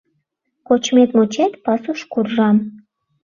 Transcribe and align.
Кочмет-мочет, 0.67 1.53
пасуш 1.65 1.99
куржам. 2.11 2.57